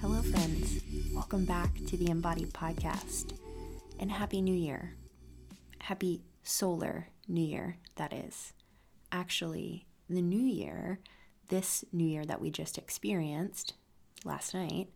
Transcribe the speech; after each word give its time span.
Hello, 0.00 0.22
friends. 0.22 0.80
Welcome 1.12 1.44
back 1.44 1.74
to 1.88 1.98
the 1.98 2.08
Embodied 2.08 2.54
Podcast 2.54 3.34
and 4.00 4.10
Happy 4.10 4.40
New 4.40 4.54
Year. 4.54 4.94
Happy 5.80 6.22
solar 6.42 7.08
New 7.28 7.44
Year, 7.44 7.76
that 7.96 8.14
is. 8.14 8.54
Actually, 9.12 9.86
the 10.08 10.22
new 10.22 10.46
year, 10.46 11.00
this 11.48 11.84
new 11.92 12.08
year 12.08 12.24
that 12.24 12.40
we 12.40 12.50
just 12.50 12.78
experienced 12.78 13.74
last 14.24 14.54
night, 14.54 14.88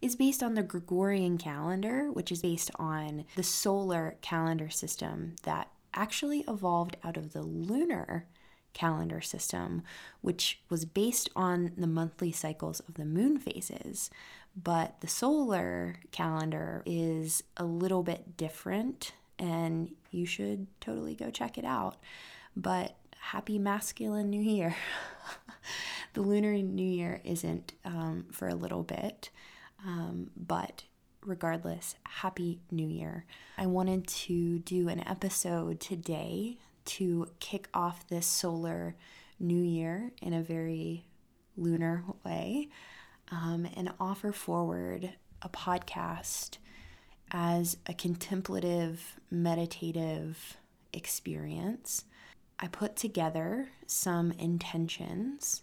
is 0.00 0.16
based 0.16 0.42
on 0.42 0.54
the 0.54 0.62
Gregorian 0.62 1.38
calendar, 1.38 2.10
which 2.10 2.32
is 2.32 2.42
based 2.42 2.70
on 2.76 3.24
the 3.36 3.42
solar 3.42 4.16
calendar 4.22 4.70
system 4.70 5.36
that 5.42 5.68
actually 5.92 6.44
evolved 6.48 6.96
out 7.04 7.16
of 7.16 7.32
the 7.32 7.42
lunar 7.42 8.26
calendar 8.72 9.20
system, 9.20 9.82
which 10.20 10.60
was 10.68 10.84
based 10.84 11.28
on 11.34 11.72
the 11.76 11.86
monthly 11.86 12.32
cycles 12.32 12.80
of 12.80 12.94
the 12.94 13.04
moon 13.04 13.38
phases. 13.38 14.10
But 14.56 15.00
the 15.00 15.08
solar 15.08 15.96
calendar 16.12 16.82
is 16.86 17.42
a 17.56 17.64
little 17.64 18.02
bit 18.02 18.36
different, 18.36 19.12
and 19.38 19.92
you 20.10 20.26
should 20.26 20.66
totally 20.80 21.14
go 21.14 21.30
check 21.30 21.58
it 21.58 21.64
out. 21.64 21.96
But 22.56 22.96
happy 23.18 23.58
masculine 23.58 24.30
new 24.30 24.40
year. 24.40 24.74
the 26.14 26.22
lunar 26.22 26.52
new 26.54 26.82
year 26.82 27.20
isn't 27.24 27.74
um, 27.84 28.26
for 28.32 28.48
a 28.48 28.54
little 28.54 28.82
bit, 28.82 29.30
um, 29.86 30.30
but 30.36 30.84
regardless, 31.24 31.94
happy 32.04 32.60
new 32.70 32.86
year. 32.86 33.24
I 33.58 33.66
wanted 33.66 34.06
to 34.06 34.58
do 34.60 34.88
an 34.88 35.06
episode 35.06 35.80
today 35.80 36.58
to 36.86 37.28
kick 37.40 37.68
off 37.74 38.06
this 38.08 38.26
solar 38.26 38.96
new 39.38 39.62
year 39.62 40.12
in 40.22 40.32
a 40.32 40.42
very 40.42 41.04
lunar 41.56 42.04
way 42.24 42.68
um, 43.30 43.66
and 43.76 43.92
offer 44.00 44.32
forward 44.32 45.12
a 45.42 45.48
podcast 45.48 46.58
as 47.30 47.76
a 47.86 47.94
contemplative, 47.94 49.16
meditative 49.30 50.56
experience. 50.92 52.04
I 52.58 52.66
put 52.66 52.96
together 52.96 53.68
some 53.86 54.32
intentions 54.32 55.62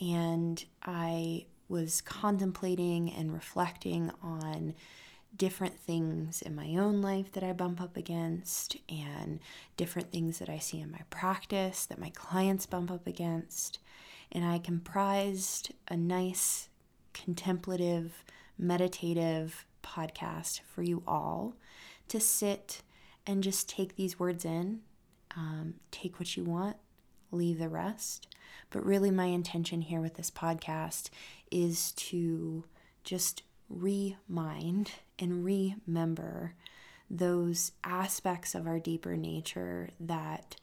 and 0.00 0.62
I 0.82 1.46
was 1.68 2.00
contemplating 2.00 3.10
and 3.10 3.32
reflecting 3.32 4.10
on 4.22 4.74
different 5.36 5.78
things 5.80 6.42
in 6.42 6.54
my 6.54 6.76
own 6.76 7.02
life 7.02 7.32
that 7.32 7.42
I 7.42 7.52
bump 7.52 7.80
up 7.80 7.96
against, 7.96 8.76
and 8.88 9.40
different 9.76 10.12
things 10.12 10.38
that 10.38 10.48
I 10.48 10.58
see 10.58 10.80
in 10.80 10.92
my 10.92 11.00
practice 11.10 11.86
that 11.86 11.98
my 11.98 12.10
clients 12.10 12.66
bump 12.66 12.90
up 12.90 13.06
against. 13.06 13.78
And 14.30 14.44
I 14.44 14.58
comprised 14.58 15.72
a 15.88 15.96
nice 15.96 16.68
contemplative, 17.12 18.24
meditative 18.58 19.64
podcast 19.82 20.60
for 20.60 20.82
you 20.82 21.02
all 21.06 21.54
to 22.08 22.20
sit 22.20 22.82
and 23.26 23.42
just 23.42 23.68
take 23.68 23.96
these 23.96 24.18
words 24.18 24.44
in, 24.44 24.80
um, 25.36 25.74
take 25.90 26.18
what 26.18 26.36
you 26.36 26.44
want, 26.44 26.76
leave 27.30 27.58
the 27.58 27.68
rest. 27.68 28.28
But 28.70 28.84
really, 28.84 29.10
my 29.10 29.26
intention 29.26 29.82
here 29.82 30.00
with 30.00 30.14
this 30.14 30.30
podcast 30.30 31.10
is 31.50 31.92
to 31.92 32.64
just 33.04 33.42
remind 33.68 34.92
and 35.18 35.44
remember 35.44 36.54
those 37.10 37.72
aspects 37.82 38.54
of 38.54 38.66
our 38.66 38.78
deeper 38.78 39.16
nature 39.16 39.90
that 40.00 40.56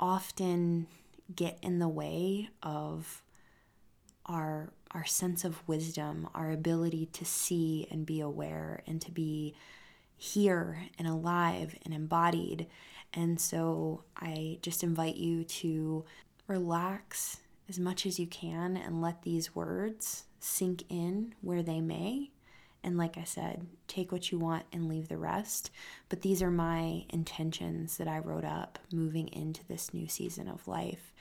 often 0.00 0.86
get 1.34 1.58
in 1.62 1.78
the 1.78 1.88
way 1.88 2.50
of 2.62 3.22
our 4.26 4.72
our 4.90 5.04
sense 5.04 5.44
of 5.44 5.66
wisdom, 5.66 6.28
our 6.34 6.52
ability 6.52 7.06
to 7.06 7.24
see 7.24 7.86
and 7.90 8.06
be 8.06 8.20
aware 8.20 8.80
and 8.86 9.00
to 9.02 9.10
be 9.10 9.54
here 10.16 10.84
and 10.98 11.08
alive 11.08 11.76
and 11.84 11.92
embodied. 11.92 12.68
And 13.12 13.40
so 13.40 14.04
I 14.16 14.58
just 14.62 14.84
invite 14.84 15.16
you 15.16 15.42
to 15.42 16.04
relax 16.46 17.40
as 17.68 17.78
much 17.78 18.06
as 18.06 18.18
you 18.18 18.26
can 18.26 18.76
and 18.76 19.00
let 19.00 19.22
these 19.22 19.54
words 19.54 20.24
sink 20.38 20.84
in 20.88 21.34
where 21.40 21.62
they 21.62 21.80
may 21.80 22.30
and 22.84 22.98
like 22.98 23.16
I 23.16 23.24
said, 23.24 23.66
take 23.88 24.12
what 24.12 24.30
you 24.30 24.38
want 24.38 24.66
and 24.70 24.88
leave 24.88 25.08
the 25.08 25.16
rest. 25.16 25.70
But 26.10 26.20
these 26.20 26.42
are 26.42 26.50
my 26.50 27.06
intentions 27.08 27.96
that 27.96 28.06
I 28.06 28.18
wrote 28.18 28.44
up 28.44 28.78
moving 28.92 29.28
into 29.28 29.66
this 29.66 29.94
new 29.94 30.06
season 30.06 30.48
of 30.48 30.68
life. 30.68 31.14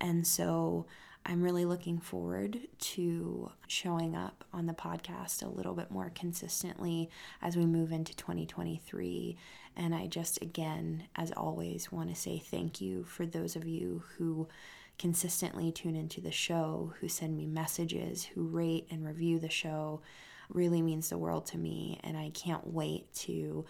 And 0.00 0.26
so 0.26 0.86
I'm 1.24 1.42
really 1.42 1.64
looking 1.64 1.98
forward 1.98 2.58
to 2.78 3.52
showing 3.68 4.16
up 4.16 4.44
on 4.52 4.66
the 4.66 4.72
podcast 4.72 5.42
a 5.42 5.48
little 5.48 5.74
bit 5.74 5.90
more 5.90 6.10
consistently 6.14 7.10
as 7.40 7.56
we 7.56 7.64
move 7.64 7.92
into 7.92 8.14
2023. 8.16 9.36
And 9.76 9.94
I 9.94 10.08
just, 10.08 10.42
again, 10.42 11.04
as 11.14 11.30
always, 11.32 11.92
want 11.92 12.08
to 12.10 12.16
say 12.16 12.38
thank 12.38 12.80
you 12.80 13.04
for 13.04 13.24
those 13.24 13.54
of 13.54 13.66
you 13.66 14.02
who 14.16 14.48
consistently 14.98 15.70
tune 15.70 15.94
into 15.96 16.20
the 16.20 16.32
show, 16.32 16.92
who 17.00 17.08
send 17.08 17.36
me 17.36 17.46
messages, 17.46 18.24
who 18.24 18.42
rate 18.48 18.86
and 18.90 19.06
review 19.06 19.38
the 19.38 19.48
show 19.48 20.00
really 20.48 20.82
means 20.82 21.08
the 21.08 21.18
world 21.18 21.46
to 21.46 21.58
me 21.58 21.98
and 22.04 22.16
I 22.16 22.30
can't 22.30 22.66
wait 22.66 23.12
to 23.14 23.64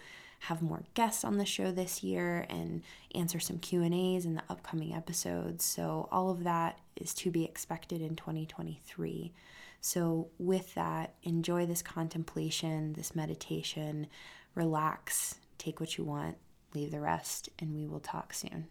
have 0.47 0.61
more 0.61 0.83
guests 0.93 1.23
on 1.23 1.37
the 1.37 1.45
show 1.45 1.71
this 1.71 2.03
year 2.03 2.45
and 2.49 2.83
answer 3.15 3.39
some 3.39 3.59
Q&As 3.59 4.25
in 4.25 4.35
the 4.35 4.43
upcoming 4.49 4.93
episodes. 4.93 5.63
So 5.63 6.09
all 6.11 6.29
of 6.29 6.43
that 6.43 6.79
is 6.97 7.13
to 7.15 7.31
be 7.31 7.45
expected 7.45 8.01
in 8.01 8.17
2023. 8.17 9.33
So 9.79 10.27
with 10.37 10.73
that, 10.75 11.15
enjoy 11.23 11.65
this 11.65 11.81
contemplation, 11.81 12.91
this 12.91 13.15
meditation, 13.15 14.07
relax, 14.53 15.35
take 15.57 15.79
what 15.79 15.97
you 15.97 16.03
want, 16.03 16.35
leave 16.75 16.91
the 16.91 16.99
rest, 16.99 17.47
and 17.59 17.73
we 17.73 17.85
will 17.85 18.01
talk 18.01 18.33
soon. 18.33 18.67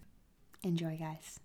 Enjoy, 0.62 0.98
guys. 0.98 1.40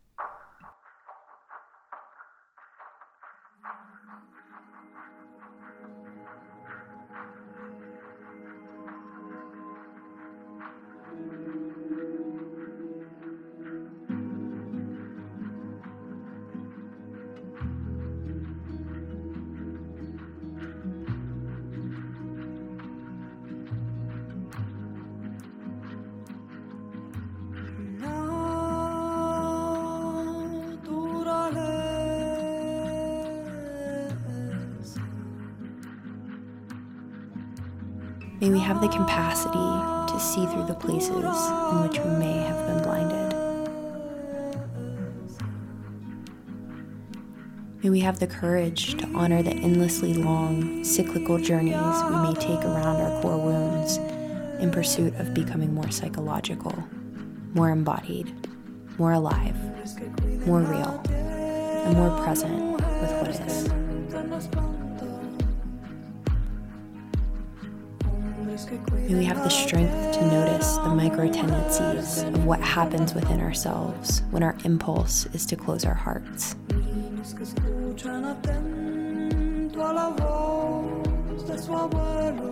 May 38.39 38.51
we 38.51 38.60
have 38.60 38.81
the 38.81 38.88
capacity 38.88 39.57
to 40.13 40.19
see 40.19 40.45
through 40.45 40.68
the 40.68 40.75
places 40.75 41.10
in 41.10 41.81
which 41.81 41.98
we 41.98 42.10
may 42.12 42.38
have 42.38 42.68
been 42.68 42.84
blinded. 42.84 43.34
May 47.81 47.89
we 47.89 48.00
have 48.01 48.19
the 48.19 48.28
courage 48.28 48.95
to 48.98 49.07
honor 49.16 49.42
the 49.42 49.54
endlessly 49.54 50.13
long, 50.13 50.84
cyclical 50.84 51.39
journeys 51.39 51.74
we 51.74 52.16
may 52.18 52.36
take 52.36 52.63
around 52.63 52.98
our 52.98 53.22
core 53.24 53.39
wounds 53.39 53.98
in 54.62 54.69
pursuit 54.69 55.16
of 55.16 55.34
becoming 55.34 55.74
more 55.74 55.89
psychological, 55.89 56.88
more 57.56 57.72
embodied, 57.72 58.31
more 59.00 59.13
alive, 59.13 59.56
more 60.45 60.62
real, 60.62 61.01
and 61.10 61.98
more 61.98 62.24
present 62.24 62.74
with 62.74 63.12
what 63.13 63.30
is. 63.30 64.67
May 68.69 69.16
we 69.16 69.24
have 69.24 69.38
the 69.38 69.50
strength 69.50 69.94
to 70.18 70.25
notice 70.25 70.75
the 70.75 70.90
micro 70.90 71.31
tendencies 71.31 72.24
of 72.24 72.44
what 72.44 72.60
happens 72.60 73.14
within 73.14 73.40
ourselves 73.40 74.24
when 74.31 74.44
our 74.44 74.58
impulse 74.66 75.25
is 75.28 75.46
to 75.46 75.56
close 75.56 75.86
our 75.86 75.94
hearts. 75.94 76.56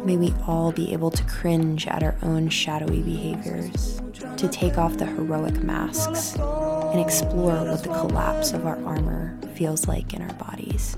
May 0.06 0.16
we 0.16 0.34
all 0.48 0.72
be 0.72 0.94
able 0.94 1.12
to 1.12 1.24
cringe 1.26 1.86
at 1.88 2.02
our 2.02 2.16
own 2.22 2.48
shadowy 2.48 3.02
behaviors, 3.02 4.02
to 4.38 4.48
take 4.48 4.78
off 4.78 4.98
the 4.98 5.06
heroic 5.06 5.62
masks, 5.64 6.36
and 6.36 7.00
explore 7.00 7.66
what 7.66 7.84
the 7.84 7.90
collapse 7.90 8.54
of 8.54 8.66
our 8.66 8.82
armor 8.86 9.38
feels 9.56 9.88
like 9.88 10.14
in 10.14 10.22
our 10.22 10.34
bodies. 10.36 10.96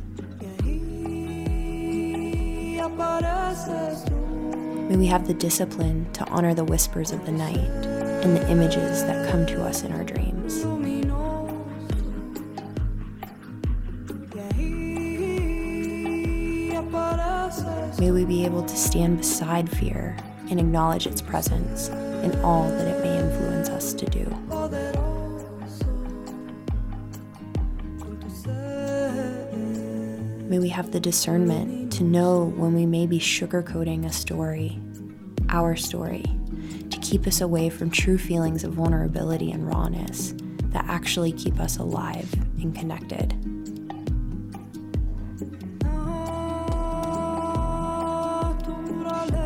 May 4.89 4.95
we 4.95 5.07
have 5.07 5.27
the 5.27 5.33
discipline 5.33 6.09
to 6.13 6.25
honor 6.29 6.53
the 6.53 6.63
whispers 6.63 7.11
of 7.11 7.25
the 7.25 7.31
night 7.33 7.57
and 7.57 8.37
the 8.37 8.49
images 8.49 9.03
that 9.03 9.29
come 9.29 9.45
to 9.47 9.61
us 9.63 9.83
in 9.83 9.91
our 9.91 10.05
dreams. 10.05 10.63
May 17.99 18.11
we 18.11 18.23
be 18.23 18.45
able 18.45 18.63
to 18.63 18.77
stand 18.77 19.17
beside 19.17 19.69
fear 19.69 20.15
and 20.49 20.57
acknowledge 20.57 21.05
its 21.05 21.19
presence 21.19 21.89
in 21.89 22.39
all 22.41 22.69
that 22.69 22.87
it 22.87 23.03
may 23.03 23.19
influence 23.19 23.67
us 23.67 23.93
to 23.93 24.05
do. 24.05 24.56
May 30.47 30.59
we 30.59 30.69
have 30.69 30.91
the 30.91 30.99
discernment 31.01 31.91
to 31.93 32.05
know 32.05 32.45
when 32.55 32.73
we 32.73 32.85
may 32.85 33.05
be 33.05 33.19
sugarcoating 33.19 34.05
a 34.05 34.13
story, 34.13 34.79
our 35.49 35.75
story, 35.75 36.23
to 36.89 36.97
keep 37.01 37.27
us 37.27 37.41
away 37.41 37.69
from 37.69 37.91
true 37.91 38.17
feelings 38.17 38.63
of 38.63 38.71
vulnerability 38.71 39.51
and 39.51 39.67
rawness 39.67 40.33
that 40.69 40.85
actually 40.87 41.33
keep 41.33 41.59
us 41.59 41.79
alive 41.79 42.33
and 42.61 42.73
connected. 42.73 43.35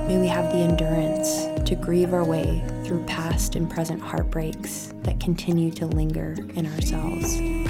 May 0.07 0.19
we 0.19 0.27
have 0.27 0.51
the 0.51 0.59
endurance 0.59 1.45
to 1.67 1.75
grieve 1.75 2.13
our 2.13 2.23
way 2.23 2.63
through 2.85 3.03
past 3.05 3.55
and 3.55 3.67
present 3.67 4.01
heartbreaks 4.03 4.93
that 5.01 5.19
continue 5.19 5.71
to 5.71 5.87
linger 5.87 6.35
in 6.53 6.67
ourselves. 6.67 7.60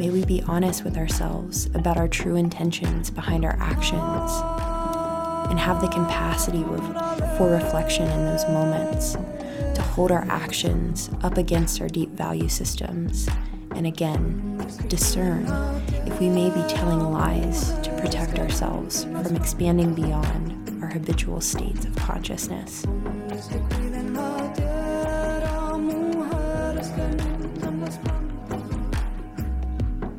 May 0.00 0.08
we 0.08 0.24
be 0.24 0.42
honest 0.44 0.82
with 0.82 0.96
ourselves 0.96 1.66
about 1.74 1.98
our 1.98 2.08
true 2.08 2.36
intentions 2.36 3.10
behind 3.10 3.44
our 3.44 3.54
actions 3.60 4.32
and 5.50 5.60
have 5.60 5.82
the 5.82 5.88
capacity 5.88 6.62
for 7.36 7.50
reflection 7.50 8.08
in 8.08 8.24
those 8.24 8.48
moments 8.48 9.12
to 9.74 9.82
hold 9.82 10.10
our 10.10 10.24
actions 10.30 11.10
up 11.22 11.36
against 11.36 11.82
our 11.82 11.88
deep 11.88 12.08
value 12.12 12.48
systems 12.48 13.28
and 13.72 13.86
again 13.86 14.66
discern 14.88 15.44
if 16.06 16.18
we 16.18 16.30
may 16.30 16.48
be 16.48 16.62
telling 16.66 17.12
lies 17.12 17.78
to 17.80 17.94
protect 18.00 18.38
ourselves 18.38 19.04
from 19.04 19.36
expanding 19.36 19.94
beyond 19.94 20.82
our 20.82 20.88
habitual 20.88 21.42
states 21.42 21.84
of 21.84 21.94
consciousness. 21.96 22.86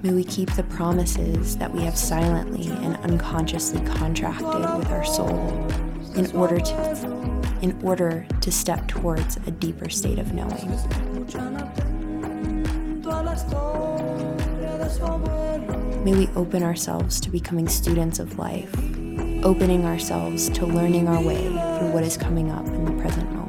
May 0.03 0.13
we 0.13 0.23
keep 0.23 0.51
the 0.55 0.63
promises 0.63 1.55
that 1.57 1.71
we 1.71 1.83
have 1.83 1.95
silently 1.95 2.69
and 2.83 2.97
unconsciously 2.97 3.81
contracted 3.81 4.45
with 4.79 4.89
our 4.89 5.05
soul 5.05 5.67
in 6.15 6.31
order 6.35 6.59
to 6.59 7.51
in 7.61 7.79
order 7.83 8.25
to 8.41 8.51
step 8.51 8.87
towards 8.87 9.37
a 9.45 9.51
deeper 9.51 9.89
state 9.89 10.17
of 10.17 10.33
knowing. 10.33 10.69
May 16.03 16.15
we 16.15 16.27
open 16.35 16.63
ourselves 16.63 17.19
to 17.19 17.29
becoming 17.29 17.67
students 17.67 18.17
of 18.17 18.39
life, 18.39 18.73
opening 19.43 19.85
ourselves 19.85 20.49
to 20.49 20.65
learning 20.65 21.07
our 21.07 21.23
way 21.23 21.43
through 21.43 21.91
what 21.91 22.03
is 22.03 22.17
coming 22.17 22.49
up 22.49 22.65
in 22.65 22.85
the 22.85 22.99
present 22.99 23.29
moment. 23.29 23.40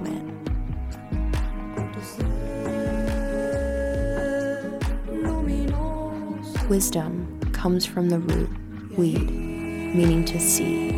Wisdom 6.72 7.38
comes 7.52 7.84
from 7.84 8.08
the 8.08 8.18
root 8.18 8.48
weed, 8.96 9.30
meaning 9.30 10.24
to 10.24 10.40
see. 10.40 10.88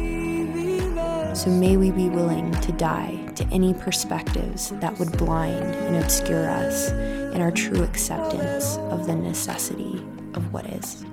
So 1.35 1.51
may 1.51 1.77
we 1.77 1.91
be 1.91 2.09
willing 2.09 2.53
to 2.61 2.71
die 2.71 3.17
to 3.35 3.45
any 3.47 3.75
perspectives 3.75 4.71
that 4.79 4.97
would 5.01 5.11
blind 5.19 5.75
and 5.75 5.97
obscure 5.97 6.49
us 6.49 6.93
in 6.93 7.41
our 7.41 7.51
true 7.51 7.83
acceptance 7.83 8.77
of 8.93 9.09
the 9.09 9.17
necessity 9.17 9.97
of 10.35 10.53
what 10.53 10.65
is. 10.67 11.05